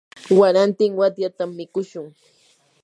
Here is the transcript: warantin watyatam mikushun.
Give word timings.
warantin 0.39 0.91
watyatam 0.99 1.49
mikushun. 1.57 2.05